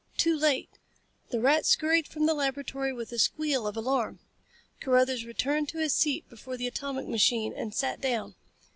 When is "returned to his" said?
5.25-5.93